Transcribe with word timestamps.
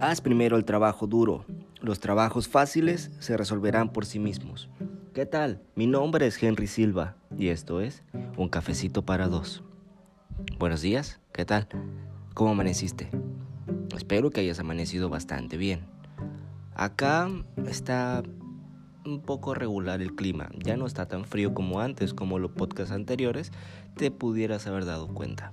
Haz 0.00 0.20
primero 0.20 0.56
el 0.56 0.64
trabajo 0.64 1.08
duro. 1.08 1.44
Los 1.80 1.98
trabajos 1.98 2.46
fáciles 2.46 3.10
se 3.18 3.36
resolverán 3.36 3.92
por 3.92 4.06
sí 4.06 4.20
mismos. 4.20 4.68
¿Qué 5.12 5.26
tal? 5.26 5.60
Mi 5.74 5.88
nombre 5.88 6.24
es 6.24 6.40
Henry 6.40 6.68
Silva 6.68 7.16
y 7.36 7.48
esto 7.48 7.80
es 7.80 8.04
Un 8.36 8.48
cafecito 8.48 9.04
para 9.04 9.26
dos. 9.26 9.64
Buenos 10.56 10.82
días, 10.82 11.18
¿qué 11.32 11.44
tal? 11.44 11.66
¿Cómo 12.34 12.52
amaneciste? 12.52 13.10
Espero 13.96 14.30
que 14.30 14.40
hayas 14.40 14.60
amanecido 14.60 15.08
bastante 15.08 15.56
bien. 15.56 15.80
Acá 16.76 17.28
está 17.66 18.22
un 19.04 19.20
poco 19.20 19.54
regular 19.54 20.00
el 20.00 20.14
clima. 20.14 20.48
Ya 20.64 20.76
no 20.76 20.86
está 20.86 21.08
tan 21.08 21.24
frío 21.24 21.54
como 21.54 21.80
antes, 21.80 22.14
como 22.14 22.38
los 22.38 22.52
podcasts 22.52 22.94
anteriores, 22.94 23.50
te 23.96 24.12
pudieras 24.12 24.68
haber 24.68 24.84
dado 24.84 25.08
cuenta. 25.08 25.52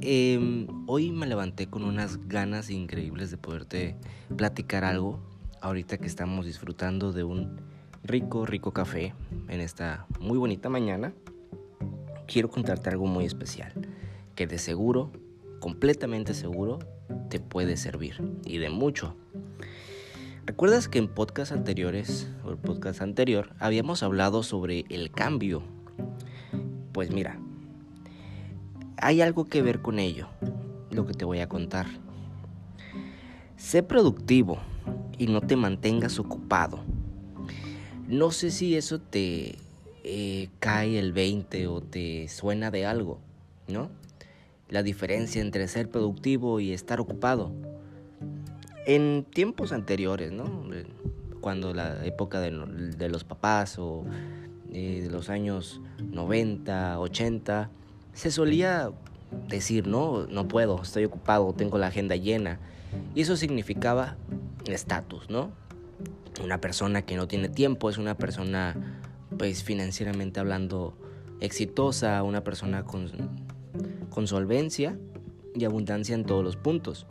Em, 0.00 0.68
hoy 0.86 1.10
me 1.10 1.26
levanté 1.26 1.66
con 1.66 1.82
unas 1.82 2.28
ganas 2.28 2.70
increíbles 2.70 3.30
de 3.30 3.36
poderte 3.36 3.96
platicar 4.36 4.84
algo. 4.84 5.20
Ahorita 5.60 5.98
que 5.98 6.06
estamos 6.06 6.46
disfrutando 6.46 7.12
de 7.12 7.24
un 7.24 7.60
rico, 8.04 8.46
rico 8.46 8.72
café 8.72 9.12
en 9.48 9.60
esta 9.60 10.06
muy 10.20 10.38
bonita 10.38 10.68
mañana, 10.68 11.12
quiero 12.28 12.48
contarte 12.48 12.90
algo 12.90 13.06
muy 13.06 13.24
especial 13.24 13.72
que 14.36 14.46
de 14.46 14.58
seguro, 14.58 15.10
completamente 15.58 16.32
seguro, 16.32 16.78
te 17.28 17.40
puede 17.40 17.76
servir 17.76 18.22
y 18.44 18.58
de 18.58 18.70
mucho. 18.70 19.16
¿Recuerdas 20.46 20.88
que 20.88 20.98
en 20.98 21.08
podcast 21.08 21.50
anteriores, 21.50 22.30
o 22.44 22.54
podcast 22.54 23.02
anterior, 23.02 23.52
habíamos 23.58 24.04
hablado 24.04 24.44
sobre 24.44 24.84
el 24.90 25.10
cambio? 25.10 25.62
Pues 26.92 27.10
mira, 27.10 27.40
hay 29.00 29.20
algo 29.20 29.44
que 29.44 29.62
ver 29.62 29.80
con 29.80 29.98
ello, 29.98 30.28
lo 30.90 31.06
que 31.06 31.14
te 31.14 31.24
voy 31.24 31.40
a 31.40 31.48
contar. 31.48 31.86
Sé 33.56 33.82
productivo 33.82 34.58
y 35.18 35.26
no 35.26 35.40
te 35.40 35.56
mantengas 35.56 36.18
ocupado. 36.18 36.80
No 38.06 38.30
sé 38.30 38.50
si 38.50 38.76
eso 38.76 39.00
te 39.00 39.58
eh, 40.04 40.48
cae 40.60 40.98
el 40.98 41.12
20 41.12 41.66
o 41.66 41.80
te 41.80 42.28
suena 42.28 42.70
de 42.70 42.86
algo, 42.86 43.18
¿no? 43.66 43.90
La 44.68 44.82
diferencia 44.82 45.42
entre 45.42 45.66
ser 45.68 45.90
productivo 45.90 46.60
y 46.60 46.72
estar 46.72 47.00
ocupado. 47.00 47.52
En 48.86 49.26
tiempos 49.30 49.72
anteriores, 49.72 50.32
¿no? 50.32 50.64
Cuando 51.40 51.74
la 51.74 52.04
época 52.06 52.40
de, 52.40 52.50
los 53.08 53.24
papás 53.24 53.78
o 53.78 54.04
eh, 54.72 55.00
de 55.02 55.10
los 55.10 55.28
años 55.28 55.80
90, 55.98 56.98
80, 56.98 57.70
se 58.18 58.32
solía 58.32 58.90
decir, 59.48 59.86
no, 59.86 60.26
no 60.26 60.48
puedo, 60.48 60.82
estoy 60.82 61.04
ocupado, 61.04 61.52
tengo 61.52 61.78
la 61.78 61.86
agenda 61.86 62.16
llena. 62.16 62.58
Y 63.14 63.20
eso 63.20 63.36
significaba 63.36 64.16
estatus, 64.66 65.30
¿no? 65.30 65.52
Una 66.42 66.60
persona 66.60 67.02
que 67.02 67.14
no 67.14 67.28
tiene 67.28 67.48
tiempo 67.48 67.88
es 67.88 67.96
una 67.96 68.16
persona, 68.16 68.74
pues 69.38 69.62
financieramente 69.62 70.40
hablando, 70.40 70.94
exitosa, 71.38 72.20
una 72.24 72.42
persona 72.42 72.82
con, 72.82 73.08
con 74.10 74.26
solvencia 74.26 74.98
y 75.54 75.64
abundancia 75.64 76.16
en 76.16 76.24
todos 76.24 76.42
los 76.42 76.56
puntos. 76.56 77.06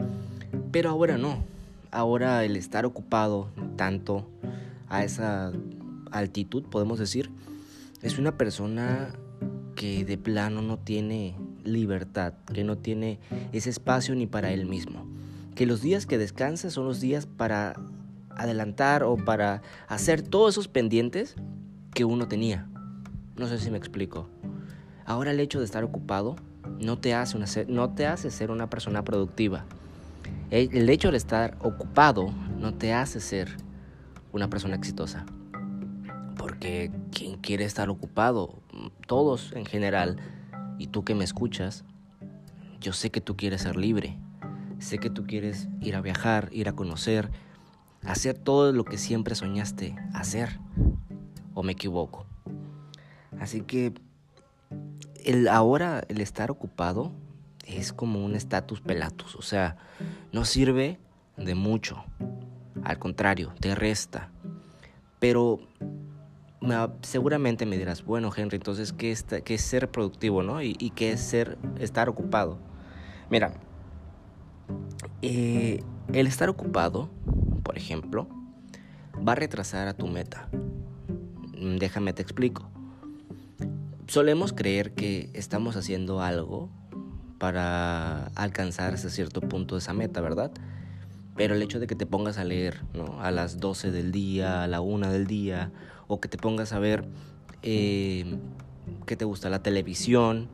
Pero 0.74 0.90
ahora 0.90 1.18
no, 1.18 1.46
ahora 1.90 2.44
el 2.44 2.58
estar 2.58 2.86
ocupado 2.86 3.50
tanto 3.78 4.28
a 4.90 5.06
esa 5.06 5.54
altitud, 6.12 6.64
podemos 6.64 7.00
decir, 7.00 7.32
es 8.02 8.20
una 8.20 8.38
persona 8.38 9.14
que 9.78 10.04
de 10.04 10.18
plano 10.18 10.64
no 10.64 10.80
tiene 10.80 11.36
libertad, 11.64 12.34
que 12.52 12.64
no 12.64 12.80
tiene 12.80 13.20
ese 13.54 13.70
espacio 13.70 14.16
ni 14.16 14.26
para 14.26 14.52
él 14.52 14.66
mismo. 14.66 15.06
Que 15.54 15.68
los 15.68 15.82
días 15.82 16.08
que 16.08 16.18
descansa 16.18 16.72
son 16.72 16.86
los 16.86 17.00
días 17.00 17.28
para 17.28 17.80
adelantar 18.32 19.04
o 19.04 19.18
para 19.18 19.62
hacer 19.88 20.24
todos 20.24 20.56
esos 20.56 20.68
pendientes 20.68 21.36
que 21.94 22.06
uno 22.06 22.28
tenía. 22.28 22.68
No 23.36 23.48
sé 23.48 23.60
si 23.60 23.70
me 23.70 23.78
explico. 23.78 24.28
Ahora 25.06 25.30
el 25.30 25.40
hecho 25.40 25.60
de 25.60 25.66
estar 25.66 25.84
ocupado 25.84 26.36
no 26.80 26.98
te 26.98 27.14
hace, 27.14 27.66
no 27.68 27.92
te 27.92 28.08
hace 28.08 28.32
ser 28.32 28.50
una 28.50 28.72
persona 28.72 29.04
productiva. 29.04 29.66
El 30.50 30.90
hecho 30.90 31.12
de 31.12 31.18
estar 31.18 31.56
ocupado 31.62 32.34
no 32.58 32.74
te 32.74 32.94
hace 32.94 33.20
ser 33.20 33.56
una 34.32 34.50
persona 34.50 34.76
exitosa. 34.76 35.28
Porque 36.36 36.92
quien 37.12 37.38
quiere 37.38 37.66
estar 37.66 37.90
ocupado, 37.90 38.60
todos 39.06 39.52
en 39.54 39.66
general, 39.66 40.18
y 40.78 40.88
tú 40.88 41.04
que 41.04 41.16
me 41.16 41.24
escuchas, 41.24 41.84
yo 42.80 42.94
sé 42.94 43.10
que 43.10 43.22
tú 43.22 43.36
quieres 43.36 43.62
ser 43.62 43.76
libre. 43.76 44.18
Sé 44.80 45.00
que 45.00 45.10
tú 45.10 45.26
quieres 45.26 45.68
ir 45.82 45.96
a 45.96 46.02
viajar, 46.02 46.50
ir 46.52 46.70
a 46.70 46.74
conocer, 46.74 47.32
hacer 48.04 48.38
todo 48.38 48.72
lo 48.72 48.86
que 48.86 48.98
siempre 48.98 49.36
soñaste 49.36 49.96
hacer. 50.14 50.60
¿O 51.54 51.64
me 51.64 51.72
equivoco? 51.72 52.26
Así 53.40 53.62
que 53.62 53.94
el 55.26 55.48
ahora 55.48 56.04
el 56.08 56.22
estar 56.22 56.52
ocupado 56.52 57.12
es 57.66 57.92
como 57.92 58.24
un 58.24 58.36
estatus 58.36 58.82
pelatus, 58.82 59.36
o 59.36 59.42
sea, 59.42 59.78
no 60.32 60.46
sirve 60.46 61.00
de 61.36 61.56
mucho. 61.56 62.04
Al 62.84 63.00
contrario, 63.00 63.54
te 63.60 63.76
resta. 63.76 64.30
Pero 65.20 65.60
seguramente 67.02 67.66
me 67.66 67.78
dirás, 67.78 68.04
bueno, 68.04 68.32
Henry, 68.36 68.58
entonces, 68.58 68.94
¿qué 68.94 69.12
es, 69.12 69.24
qué 69.24 69.54
es 69.54 69.62
ser 69.62 69.90
productivo, 69.90 70.44
no? 70.44 70.62
¿Y, 70.62 70.92
qué 70.96 71.12
es 71.12 71.22
ser, 71.22 71.58
estar 71.80 72.10
ocupado? 72.10 72.58
Mira, 73.30 73.54
eh, 75.22 75.84
el 76.14 76.28
estar 76.28 76.50
ocupado, 76.50 77.10
por 77.64 77.78
ejemplo, 77.78 78.28
va 79.28 79.34
a 79.34 79.36
retrasar 79.36 79.88
a 79.88 79.94
tu 79.94 80.08
meta. 80.08 80.50
Déjame 81.80 82.14
te 82.14 82.22
explico. 82.22 82.70
Solemos 84.08 84.54
creer 84.54 84.94
que 84.94 85.30
estamos 85.34 85.76
haciendo 85.76 86.22
algo 86.22 86.70
para 87.40 88.28
alcanzar 88.36 88.94
hasta 88.94 89.10
cierto 89.10 89.42
punto 89.42 89.78
esa 89.78 89.94
meta, 89.94 90.22
¿verdad? 90.22 90.52
Pero 91.38 91.54
el 91.54 91.62
hecho 91.62 91.80
de 91.80 91.86
que 91.86 91.96
te 91.96 92.08
pongas 92.08 92.40
a 92.40 92.44
leer 92.44 92.82
¿no? 92.96 93.22
a 93.22 93.30
las 93.30 93.60
12 93.60 93.92
del 93.92 94.12
día, 94.12 94.64
a 94.64 94.68
la 94.68 94.82
1 94.82 95.12
del 95.12 95.28
día, 95.28 95.72
o 96.08 96.20
que 96.20 96.28
te 96.28 96.38
pongas 96.38 96.74
a 96.74 96.80
ver 96.80 97.06
eh, 97.62 98.40
qué 99.06 99.16
te 99.16 99.24
gusta, 99.24 99.50
la 99.50 99.62
televisión, 99.62 100.50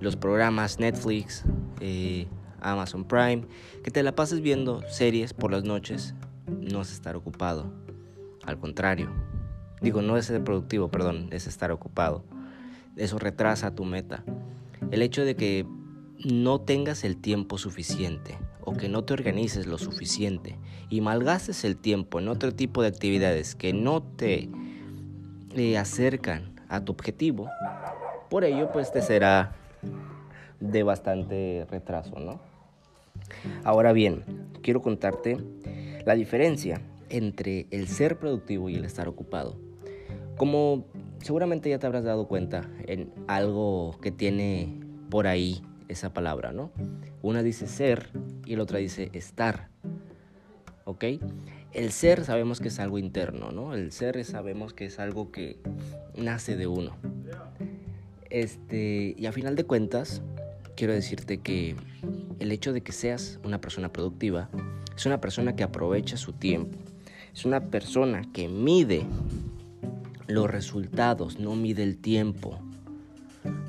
los 0.00 0.16
programas 0.16 0.80
Netflix, 0.80 1.44
eh, 1.80 2.26
Amazon 2.60 3.04
Prime, 3.04 3.46
que 3.84 3.92
te 3.92 4.02
la 4.02 4.14
pases 4.16 4.40
viendo 4.40 4.82
series 4.88 5.32
por 5.32 5.52
las 5.52 5.62
noches, 5.62 6.14
no 6.46 6.82
es 6.82 6.92
estar 6.92 7.14
ocupado. 7.14 7.72
Al 8.44 8.58
contrario, 8.58 9.10
digo, 9.80 10.02
no 10.02 10.16
es 10.16 10.26
ser 10.26 10.42
productivo, 10.42 10.90
perdón, 10.90 11.28
es 11.30 11.46
estar 11.46 11.70
ocupado. 11.70 12.24
Eso 12.96 13.20
retrasa 13.20 13.76
tu 13.76 13.84
meta. 13.84 14.24
El 14.90 15.02
hecho 15.02 15.24
de 15.24 15.36
que 15.36 15.66
no 16.24 16.60
tengas 16.60 17.04
el 17.04 17.16
tiempo 17.16 17.58
suficiente 17.58 18.38
o 18.64 18.74
que 18.74 18.88
no 18.88 19.04
te 19.04 19.12
organices 19.12 19.66
lo 19.66 19.78
suficiente 19.78 20.58
y 20.88 21.00
malgastes 21.00 21.64
el 21.64 21.76
tiempo 21.76 22.18
en 22.18 22.28
otro 22.28 22.52
tipo 22.52 22.82
de 22.82 22.88
actividades 22.88 23.54
que 23.54 23.72
no 23.72 24.02
te 24.02 24.48
eh, 25.56 25.78
acercan 25.78 26.54
a 26.68 26.84
tu 26.84 26.92
objetivo, 26.92 27.48
por 28.28 28.44
ello 28.44 28.70
pues 28.72 28.92
te 28.92 29.02
será 29.02 29.56
de 30.60 30.82
bastante 30.82 31.66
retraso, 31.70 32.18
¿no? 32.20 32.40
Ahora 33.64 33.92
bien, 33.92 34.24
quiero 34.62 34.82
contarte 34.82 35.38
la 36.04 36.14
diferencia 36.14 36.80
entre 37.08 37.66
el 37.70 37.88
ser 37.88 38.18
productivo 38.18 38.68
y 38.68 38.76
el 38.76 38.84
estar 38.84 39.08
ocupado. 39.08 39.56
Como 40.36 40.84
seguramente 41.18 41.68
ya 41.68 41.78
te 41.78 41.86
habrás 41.86 42.04
dado 42.04 42.28
cuenta 42.28 42.68
en 42.86 43.12
algo 43.26 43.98
que 44.00 44.10
tiene 44.10 44.80
por 45.10 45.26
ahí 45.26 45.62
esa 45.90 46.12
palabra, 46.12 46.52
¿no? 46.52 46.70
Una 47.22 47.42
dice 47.42 47.66
ser 47.66 48.10
y 48.46 48.56
la 48.56 48.62
otra 48.62 48.78
dice 48.78 49.10
estar. 49.12 49.68
¿Ok? 50.84 51.04
El 51.72 51.92
ser 51.92 52.24
sabemos 52.24 52.60
que 52.60 52.68
es 52.68 52.78
algo 52.80 52.98
interno, 52.98 53.52
¿no? 53.52 53.74
El 53.74 53.92
ser 53.92 54.24
sabemos 54.24 54.72
que 54.72 54.86
es 54.86 54.98
algo 54.98 55.30
que 55.30 55.58
nace 56.16 56.56
de 56.56 56.66
uno. 56.66 56.96
Este, 58.30 59.14
y 59.16 59.26
a 59.26 59.32
final 59.32 59.56
de 59.56 59.64
cuentas, 59.64 60.22
quiero 60.76 60.92
decirte 60.92 61.38
que 61.38 61.76
el 62.38 62.52
hecho 62.52 62.72
de 62.72 62.82
que 62.82 62.92
seas 62.92 63.38
una 63.44 63.60
persona 63.60 63.92
productiva 63.92 64.48
es 64.96 65.06
una 65.06 65.20
persona 65.20 65.56
que 65.56 65.62
aprovecha 65.62 66.16
su 66.16 66.32
tiempo. 66.32 66.78
Es 67.34 67.44
una 67.44 67.70
persona 67.70 68.22
que 68.32 68.48
mide 68.48 69.06
los 70.26 70.50
resultados, 70.50 71.38
no 71.38 71.54
mide 71.56 71.82
el 71.82 71.96
tiempo. 71.96 72.58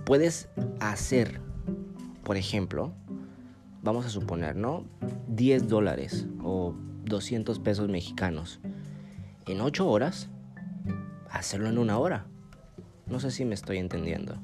Puedes 0.06 0.50
hacer 0.80 1.40
por 2.24 2.38
ejemplo, 2.38 2.94
vamos 3.82 4.06
a 4.06 4.10
suponer, 4.10 4.56
¿no? 4.56 4.86
10 5.28 5.68
dólares 5.68 6.28
o 6.44 6.74
200 7.06 7.60
pesos 7.60 7.90
mexicanos. 7.90 8.60
En 9.48 9.62
8 9.62 9.88
horas, 9.90 10.30
hacerlo 11.30 11.70
en 11.70 11.78
una 11.78 11.98
hora. 11.98 12.26
No 13.08 13.20
sé 13.20 13.32
si 13.32 13.46
me 13.46 13.56
estoy 13.56 13.78
entendiendo. 13.78 14.38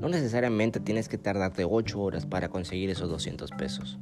No 0.00 0.08
necesariamente 0.08 0.80
tienes 0.80 1.08
que 1.08 1.18
tardarte 1.18 1.64
8 1.64 2.00
horas 2.00 2.26
para 2.26 2.48
conseguir 2.48 2.90
esos 2.90 3.08
200 3.08 3.50
pesos 3.52 3.98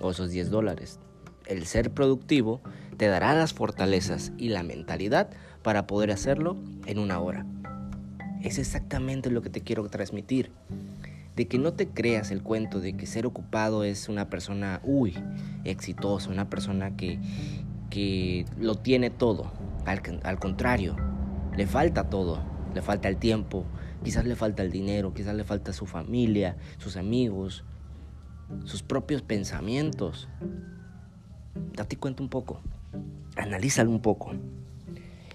o 0.00 0.10
esos 0.10 0.30
10 0.30 0.50
dólares. 0.50 1.00
el 1.46 1.64
ser 1.66 1.92
productivo 1.92 2.60
te 2.96 3.06
dará 3.06 3.32
las 3.32 3.52
fortalezas 3.52 4.32
y 4.36 4.48
la 4.48 4.64
mentalidad 4.64 5.30
para 5.62 5.86
poder 5.86 6.10
hacerlo 6.10 6.56
en 6.86 6.98
una 6.98 7.20
hora. 7.20 7.46
Es 8.42 8.58
exactamente 8.58 9.30
lo 9.30 9.42
que 9.42 9.50
te 9.50 9.62
quiero 9.62 9.88
transmitir. 9.88 10.50
De 11.36 11.46
que 11.46 11.58
no 11.58 11.74
te 11.74 11.88
creas 11.88 12.30
el 12.30 12.42
cuento 12.42 12.80
de 12.80 12.96
que 12.96 13.06
ser 13.06 13.26
ocupado 13.26 13.84
es 13.84 14.08
una 14.08 14.30
persona, 14.30 14.80
uy, 14.82 15.14
exitosa, 15.64 16.30
una 16.30 16.48
persona 16.48 16.96
que, 16.96 17.20
que 17.90 18.46
lo 18.58 18.76
tiene 18.76 19.10
todo. 19.10 19.52
Al, 19.84 20.38
contrario, 20.38 20.96
le 21.56 21.66
falta 21.66 22.08
todo. 22.08 22.42
Le 22.74 22.82
falta 22.82 23.08
el 23.08 23.16
tiempo, 23.16 23.64
quizás 24.04 24.26
le 24.26 24.36
falta 24.36 24.62
el 24.62 24.70
dinero, 24.70 25.14
quizás 25.14 25.34
le 25.34 25.44
falta 25.44 25.72
su 25.72 25.86
familia, 25.86 26.58
sus 26.76 26.98
amigos, 26.98 27.64
sus 28.64 28.82
propios 28.82 29.22
pensamientos. 29.22 30.28
Date 31.72 31.96
cuenta 31.96 32.22
un 32.22 32.28
poco, 32.28 32.60
analízalo 33.36 33.90
un 33.90 34.00
poco. 34.00 34.32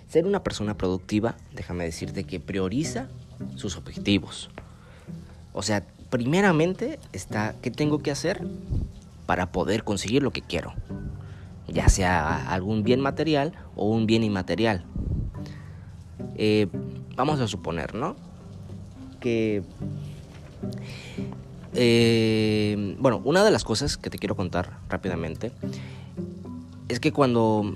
Ser 0.07 0.27
una 0.27 0.44
persona 0.44 0.77
productiva, 0.77 1.36
déjame 1.56 1.83
decirte 1.83 2.25
que 2.25 2.39
prioriza 2.39 3.09
sus 3.56 3.75
objetivos. 3.75 4.51
O 5.53 5.62
sea, 5.62 5.86
primeramente 6.09 7.00
está 7.13 7.56
qué 7.62 7.71
tengo 7.71 8.00
que 8.00 8.12
hacer 8.12 8.42
para 9.25 9.51
poder 9.51 9.83
conseguir 9.83 10.24
lo 10.24 10.31
que 10.31 10.42
quiero. 10.42 10.74
Ya 11.68 11.89
sea 11.89 12.51
algún 12.51 12.83
bien 12.83 13.00
material 13.00 13.53
o 13.75 13.89
un 13.89 14.06
bien 14.06 14.24
inmaterial. 14.24 14.83
Eh, 16.36 16.68
vamos 17.15 17.39
a 17.39 17.48
suponer, 17.48 17.95
¿no? 17.95 18.15
Que 19.19 19.63
eh, 21.74 22.95
bueno, 23.00 23.21
una 23.24 23.44
de 23.44 23.51
las 23.51 23.63
cosas 23.63 23.97
que 23.97 24.09
te 24.09 24.18
quiero 24.18 24.36
contar 24.36 24.80
rápidamente 24.89 25.51
es 26.89 27.00
que 27.00 27.13
cuando 27.13 27.74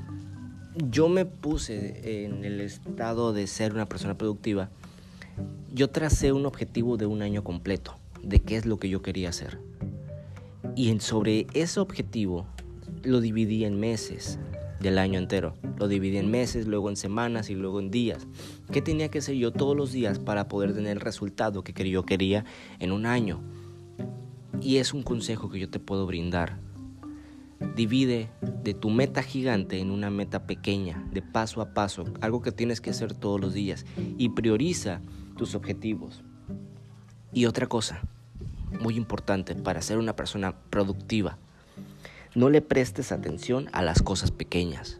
yo 0.76 1.08
me 1.08 1.26
puse 1.26 2.26
en 2.26 2.44
el 2.44 2.60
estado 2.60 3.32
de 3.32 3.48
ser 3.48 3.74
una 3.74 3.86
persona 3.86 4.18
productiva, 4.18 4.70
yo 5.76 5.90
tracé 5.90 6.32
un 6.32 6.46
objetivo 6.46 6.96
de 6.96 7.06
un 7.06 7.22
año 7.22 7.44
completo, 7.44 7.98
de 8.24 8.40
qué 8.40 8.56
es 8.56 8.66
lo 8.66 8.80
que 8.80 8.88
yo 8.88 9.02
quería 9.02 9.28
hacer. 9.28 9.60
Y 10.74 10.98
sobre 11.02 11.48
ese 11.54 11.82
objetivo 11.82 12.48
lo 13.04 13.20
dividí 13.20 13.66
en 13.66 13.78
meses 13.78 14.40
del 14.80 14.98
año 14.98 15.20
entero. 15.20 15.56
Lo 15.78 15.90
dividí 15.90 16.16
en 16.16 16.32
meses, 16.32 16.66
luego 16.66 16.90
en 16.90 16.96
semanas 16.96 17.50
y 17.50 17.56
luego 17.56 17.82
en 17.82 17.92
días. 17.92 18.26
¿Qué 18.72 18.82
tenía 18.82 19.10
que 19.10 19.18
hacer 19.18 19.36
yo 19.36 19.52
todos 19.52 19.76
los 19.76 19.92
días 19.92 20.18
para 20.18 20.48
poder 20.48 20.74
tener 20.74 20.94
el 20.94 21.02
resultado 21.02 21.62
que 21.62 21.90
yo 21.90 22.06
quería 22.06 22.46
en 22.80 22.94
un 22.94 23.06
año? 23.06 23.42
Y 24.62 24.78
es 24.78 24.94
un 24.94 25.04
consejo 25.04 25.50
que 25.50 25.60
yo 25.60 25.70
te 25.70 25.80
puedo 25.80 26.06
brindar. 26.06 26.58
Divide 27.76 28.30
de 28.64 28.74
tu 28.74 28.90
meta 28.90 29.24
gigante 29.24 29.80
en 29.80 29.92
una 29.92 30.10
meta 30.10 30.48
pequeña, 30.48 31.06
de 31.12 31.22
paso 31.22 31.60
a 31.60 31.74
paso, 31.74 32.06
algo 32.22 32.42
que 32.42 32.54
tienes 32.54 32.80
que 32.80 32.92
hacer 32.92 33.14
todos 33.14 33.42
los 33.42 33.54
días. 33.54 33.86
Y 34.18 34.30
prioriza 34.30 35.02
tus 35.36 35.56
objetivos. 35.56 36.24
Y 37.32 37.46
otra 37.46 37.68
cosa, 37.68 38.02
muy 38.80 38.96
importante 38.96 39.56
para 39.56 39.82
ser 39.82 39.98
una 39.98 40.16
persona 40.16 40.56
productiva, 40.70 41.38
no 42.34 42.50
le 42.50 42.62
prestes 42.62 43.12
atención 43.12 43.70
a 43.72 43.82
las 43.82 44.02
cosas 44.02 44.32
pequeñas, 44.32 45.00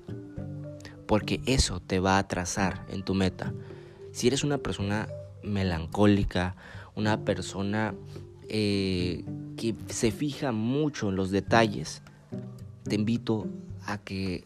porque 1.06 1.42
eso 1.46 1.82
te 1.82 2.00
va 2.00 2.16
a 2.16 2.20
atrasar 2.20 2.86
en 2.90 3.04
tu 3.04 3.14
meta. 3.14 3.54
Si 4.12 4.28
eres 4.28 4.44
una 4.44 4.58
persona 4.58 5.08
melancólica, 5.44 6.56
una 6.96 7.26
persona 7.26 7.94
eh, 8.50 9.24
que 9.58 9.76
se 9.88 10.12
fija 10.12 10.52
mucho 10.52 11.10
en 11.10 11.16
los 11.16 11.32
detalles, 11.32 12.02
te 12.84 12.96
invito 12.96 13.48
a 13.86 13.98
que 13.98 14.46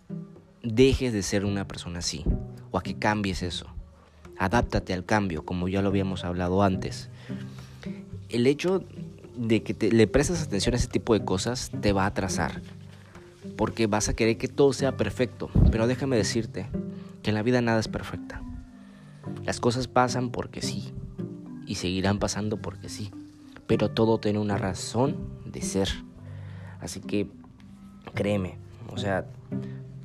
dejes 0.63 1.13
de 1.13 1.23
ser 1.23 1.45
una 1.45 1.67
persona 1.67 1.99
así 1.99 2.23
o 2.71 2.77
a 2.77 2.83
que 2.83 2.95
cambies 2.95 3.43
eso. 3.43 3.67
Adáptate 4.39 4.93
al 4.93 5.05
cambio, 5.05 5.45
como 5.45 5.67
ya 5.67 5.83
lo 5.83 5.89
habíamos 5.89 6.23
hablado 6.23 6.63
antes. 6.63 7.09
El 8.29 8.47
hecho 8.47 8.83
de 9.37 9.61
que 9.61 9.91
le 9.91 10.07
prestes 10.07 10.41
atención 10.41 10.73
a 10.73 10.77
ese 10.77 10.87
tipo 10.87 11.13
de 11.13 11.23
cosas 11.23 11.71
te 11.81 11.93
va 11.93 12.05
a 12.05 12.07
atrasar, 12.07 12.61
porque 13.55 13.85
vas 13.85 14.09
a 14.09 14.15
querer 14.15 14.37
que 14.37 14.47
todo 14.47 14.73
sea 14.73 14.97
perfecto. 14.97 15.51
Pero 15.71 15.85
déjame 15.85 16.17
decirte 16.17 16.65
que 17.21 17.29
en 17.29 17.35
la 17.35 17.43
vida 17.43 17.61
nada 17.61 17.79
es 17.79 17.87
perfecta. 17.87 18.41
Las 19.45 19.59
cosas 19.59 19.87
pasan 19.87 20.31
porque 20.31 20.63
sí, 20.63 20.91
y 21.67 21.75
seguirán 21.75 22.17
pasando 22.17 22.57
porque 22.57 22.89
sí 22.89 23.11
pero 23.69 23.91
todo 23.91 24.17
tiene 24.17 24.39
una 24.39 24.57
razón 24.57 25.15
de 25.45 25.61
ser. 25.61 25.89
Así 26.81 27.01
que 27.01 27.27
créeme, 28.15 28.57
o 28.91 28.97
sea, 28.97 29.27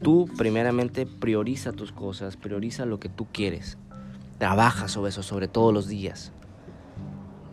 tú 0.02 0.28
primeramente 0.36 1.06
prioriza 1.06 1.72
tus 1.72 1.90
cosas, 1.90 2.36
prioriza 2.36 2.84
lo 2.84 3.00
que 3.00 3.08
tú 3.08 3.26
quieres. 3.32 3.78
Trabaja 4.44 4.88
sobre 4.88 5.08
eso, 5.08 5.22
sobre 5.22 5.48
todos 5.48 5.72
los 5.72 5.88
días. 5.88 6.30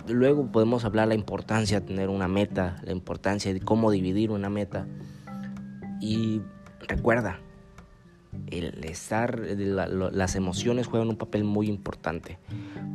Luego 0.10 0.52
podemos 0.52 0.84
hablar 0.84 1.08
la 1.08 1.16
importancia 1.16 1.80
de 1.80 1.88
tener 1.88 2.10
una 2.10 2.28
meta, 2.28 2.82
la 2.84 2.92
importancia 2.92 3.54
de 3.54 3.62
cómo 3.62 3.92
dividir 3.92 4.30
una 4.30 4.50
meta. 4.50 4.88
Y 6.02 6.42
recuerda, 6.90 7.40
el 8.48 8.84
estar, 8.84 9.40
las 9.40 10.36
emociones 10.36 10.88
juegan 10.88 11.08
un 11.08 11.16
papel 11.16 11.46
muy 11.46 11.70
importante, 11.70 12.40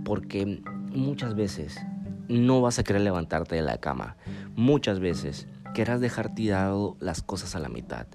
porque 0.05 0.61
muchas 0.93 1.35
veces 1.35 1.81
no 2.29 2.61
vas 2.61 2.79
a 2.79 2.85
querer 2.85 3.01
levantarte 3.01 3.55
de 3.55 3.63
la 3.63 3.79
cama. 3.79 4.19
Muchas 4.57 5.01
veces 5.01 5.49
querrás 5.73 6.03
dejar 6.03 6.35
tirado 6.35 6.99
las 7.01 7.23
cosas 7.23 7.57
a 7.57 7.61
la 7.61 7.71
mitad. 7.71 8.07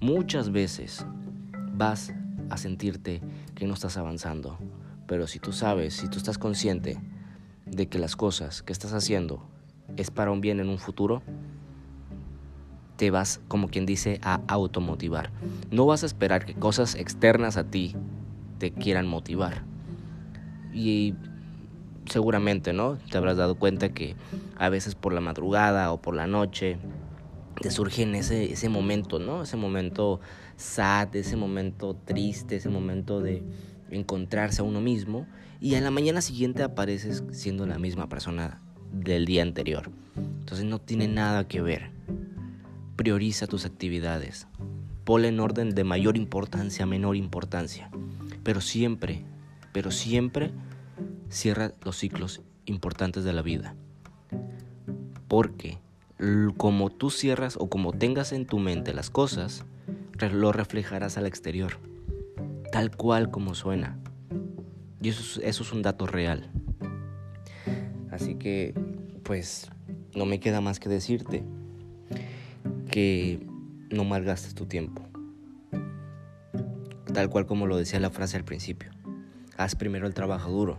Muchas 0.00 0.52
veces 0.52 1.06
vas 1.72 2.12
a 2.50 2.58
sentirte 2.58 3.22
que 3.54 3.66
no 3.66 3.72
estás 3.72 3.96
avanzando. 3.96 4.58
Pero 5.10 5.26
si 5.26 5.40
tú 5.40 5.50
sabes, 5.50 5.94
si 5.94 6.06
tú 6.06 6.18
estás 6.18 6.38
consciente 6.38 6.96
de 7.66 7.88
que 7.88 7.98
las 7.98 8.14
cosas 8.14 8.62
que 8.62 8.72
estás 8.72 8.92
haciendo 8.92 9.42
es 9.96 10.12
para 10.12 10.30
un 10.30 10.40
bien 10.40 10.60
en 10.60 10.68
un 10.68 10.78
futuro, 10.78 11.20
te 12.94 13.10
vas, 13.10 13.40
como 13.48 13.66
quien 13.66 13.86
dice, 13.86 14.20
a 14.22 14.40
automotivar. 14.46 15.32
No 15.72 15.84
vas 15.84 16.04
a 16.04 16.06
esperar 16.06 16.44
que 16.44 16.54
cosas 16.54 16.94
externas 16.94 17.56
a 17.56 17.64
ti 17.64 17.96
te 18.58 18.70
quieran 18.70 19.08
motivar. 19.08 19.64
Y 20.72 21.14
seguramente, 22.06 22.72
¿no? 22.72 22.96
Te 23.10 23.18
habrás 23.18 23.36
dado 23.36 23.56
cuenta 23.56 23.88
que 23.88 24.14
a 24.58 24.68
veces 24.68 24.94
por 24.94 25.12
la 25.12 25.20
madrugada 25.20 25.92
o 25.92 26.00
por 26.00 26.14
la 26.14 26.28
noche 26.28 26.78
te 27.60 27.72
surge 27.72 28.02
en 28.02 28.14
ese, 28.14 28.52
ese 28.52 28.68
momento, 28.68 29.18
¿no? 29.18 29.42
Ese 29.42 29.56
momento 29.56 30.20
sad, 30.54 31.16
ese 31.16 31.34
momento 31.34 31.96
triste, 31.96 32.54
ese 32.54 32.68
momento 32.68 33.20
de 33.20 33.42
encontrarse 33.90 34.60
a 34.60 34.64
uno 34.64 34.80
mismo 34.80 35.26
y 35.60 35.74
a 35.74 35.80
la 35.80 35.90
mañana 35.90 36.20
siguiente 36.20 36.62
apareces 36.62 37.22
siendo 37.32 37.66
la 37.66 37.78
misma 37.78 38.08
persona 38.08 38.60
del 38.92 39.26
día 39.26 39.42
anterior. 39.42 39.90
Entonces 40.16 40.64
no 40.64 40.80
tiene 40.80 41.08
nada 41.08 41.46
que 41.46 41.60
ver. 41.60 41.90
Prioriza 42.96 43.46
tus 43.46 43.64
actividades. 43.64 44.46
Ponle 45.04 45.28
en 45.28 45.40
orden 45.40 45.70
de 45.70 45.84
mayor 45.84 46.16
importancia 46.16 46.84
a 46.84 46.86
menor 46.86 47.16
importancia. 47.16 47.90
Pero 48.42 48.60
siempre, 48.60 49.24
pero 49.72 49.90
siempre 49.90 50.52
cierra 51.28 51.72
los 51.82 51.96
ciclos 51.96 52.42
importantes 52.66 53.24
de 53.24 53.32
la 53.32 53.42
vida. 53.42 53.74
Porque 55.28 55.78
como 56.56 56.90
tú 56.90 57.10
cierras 57.10 57.56
o 57.58 57.70
como 57.70 57.92
tengas 57.92 58.32
en 58.32 58.46
tu 58.46 58.58
mente 58.58 58.92
las 58.92 59.10
cosas, 59.10 59.64
lo 60.32 60.52
reflejarás 60.52 61.16
al 61.16 61.26
exterior, 61.26 61.78
tal 62.70 62.96
cual 62.96 63.30
como 63.30 63.54
suena. 63.54 63.98
Y 65.02 65.08
eso, 65.08 65.40
eso 65.42 65.62
es 65.62 65.72
un 65.72 65.82
dato 65.82 66.06
real. 66.06 66.50
Así 68.10 68.34
que, 68.34 68.74
pues, 69.22 69.70
no 70.14 70.26
me 70.26 70.40
queda 70.40 70.60
más 70.60 70.80
que 70.80 70.88
decirte 70.88 71.42
que 72.90 73.46
no 73.90 74.04
malgastes 74.04 74.54
tu 74.54 74.66
tiempo. 74.66 75.02
Tal 77.12 77.28
cual 77.28 77.46
como 77.46 77.66
lo 77.66 77.76
decía 77.76 78.00
la 78.00 78.10
frase 78.10 78.36
al 78.36 78.44
principio. 78.44 78.90
Haz 79.56 79.74
primero 79.74 80.06
el 80.06 80.14
trabajo 80.14 80.50
duro 80.50 80.78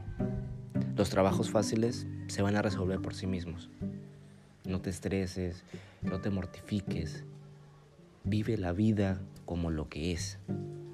los 1.01 1.09
trabajos 1.09 1.49
fáciles 1.49 2.05
se 2.27 2.43
van 2.43 2.55
a 2.55 2.61
resolver 2.61 2.99
por 2.99 3.15
sí 3.15 3.25
mismos. 3.25 3.71
No 4.65 4.81
te 4.81 4.91
estreses, 4.91 5.63
no 6.03 6.21
te 6.21 6.29
mortifiques. 6.29 7.23
Vive 8.23 8.55
la 8.55 8.71
vida 8.71 9.19
como 9.45 9.71
lo 9.71 9.89
que 9.89 10.11
es. 10.11 10.37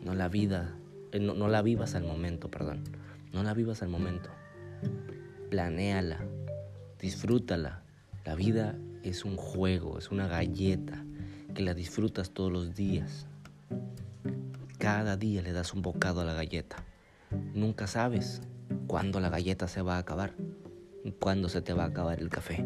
No 0.06 0.14
la 0.14 0.30
vida, 0.30 0.76
no, 1.20 1.34
no 1.34 1.48
la 1.48 1.62
vivas 1.62 1.96
al 1.96 2.04
momento, 2.04 2.50
perdón. 2.50 2.84
No 3.34 3.44
la 3.44 3.54
vivas 3.54 3.82
al 3.82 3.90
momento. 3.90 4.30
Planéala, 5.50 6.20
disfrútala. 7.00 7.84
La 8.26 8.36
vida 8.36 8.76
es 9.04 9.26
un 9.26 9.38
juego, 9.38 9.98
es 9.98 10.12
una 10.12 10.28
galleta 10.28 11.04
que 11.54 11.64
la 11.64 11.74
disfrutas 11.74 12.32
todos 12.32 12.52
los 12.52 12.76
días. 12.76 13.26
Cada 14.78 15.18
día 15.18 15.42
le 15.42 15.54
das 15.54 15.74
un 15.74 15.82
bocado 15.82 16.22
a 16.22 16.26
la 16.26 16.34
galleta. 16.34 16.78
Nunca 17.54 17.88
sabes 17.88 18.42
cuándo 18.88 19.20
la 19.20 19.30
galleta 19.30 19.68
se 19.68 19.82
va 19.82 19.96
a 19.96 20.00
acabar, 20.00 20.34
cuándo 21.20 21.50
se 21.50 21.62
te 21.62 21.74
va 21.74 21.84
a 21.84 21.88
acabar 21.88 22.20
el 22.20 22.30
café. 22.30 22.66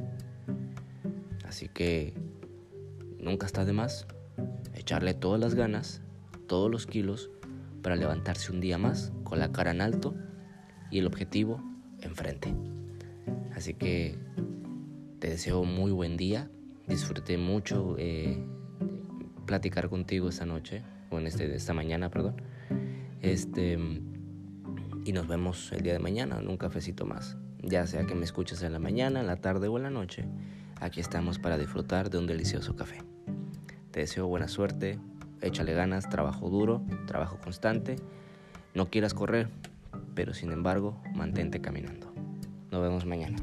Así 1.48 1.68
que 1.68 2.14
nunca 3.20 3.46
está 3.46 3.66
de 3.66 3.74
más 3.74 4.08
echarle 4.74 5.14
todas 5.14 5.40
las 5.40 5.56
ganas, 5.56 6.02
todos 6.48 6.70
los 6.70 6.86
kilos, 6.86 7.30
para 7.82 7.96
levantarse 7.96 8.52
un 8.52 8.60
día 8.60 8.78
más 8.78 9.12
con 9.24 9.40
la 9.40 9.52
cara 9.52 9.72
en 9.72 9.82
alto 9.82 10.16
y 10.90 11.00
el 11.00 11.08
objetivo 11.08 11.64
enfrente. 12.02 12.54
Así 13.56 13.74
que 13.74 14.18
te 15.20 15.30
deseo 15.30 15.64
muy 15.64 15.92
buen 15.92 16.18
día, 16.18 16.50
disfruté 16.88 17.38
mucho 17.38 17.96
eh, 17.98 18.44
platicar 19.46 19.90
contigo 19.90 20.30
esta 20.30 20.46
noche, 20.46 20.84
o 21.10 21.20
en 21.20 21.28
este, 21.28 21.54
esta 21.56 21.74
mañana, 21.74 22.10
perdón. 22.10 22.36
Este, 23.22 23.78
y 25.06 25.14
nos 25.14 25.28
vemos 25.28 25.72
el 25.72 25.84
día 25.84 25.94
de 25.94 26.00
mañana 26.00 26.40
en 26.40 26.48
un 26.48 26.58
cafecito 26.58 27.06
más. 27.06 27.38
Ya 27.62 27.86
sea 27.86 28.06
que 28.06 28.16
me 28.16 28.24
escuches 28.26 28.64
en 28.64 28.74
la 28.74 28.80
mañana, 28.80 29.20
en 29.20 29.28
la 29.28 29.36
tarde 29.36 29.68
o 29.68 29.78
en 29.78 29.84
la 29.84 29.90
noche, 29.90 30.26
aquí 30.80 31.00
estamos 31.00 31.38
para 31.38 31.58
disfrutar 31.58 32.10
de 32.10 32.18
un 32.18 32.28
delicioso 32.28 32.76
café. 32.76 33.04
Te 33.92 34.00
deseo 34.00 34.28
buena 34.28 34.48
suerte, 34.48 35.00
échale 35.42 35.74
ganas, 35.74 36.10
trabajo 36.10 36.50
duro, 36.50 36.84
trabajo 37.08 37.38
constante. 37.44 37.98
No 38.74 38.90
quieras 38.90 39.14
correr, 39.14 39.50
pero 40.16 40.34
sin 40.34 40.52
embargo, 40.52 41.02
mantente 41.14 41.62
caminando. 41.62 42.14
Nos 42.72 42.82
vemos 42.82 43.06
mañana. 43.06 43.38